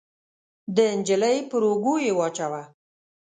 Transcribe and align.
د 0.75 0.77
نجلۍ 0.97 1.37
پر 1.49 1.61
اوږو 1.69 1.95
يې 2.05 2.11
واچاوه. 2.17 2.61